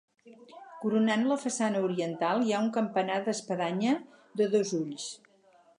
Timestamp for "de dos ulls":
4.43-5.11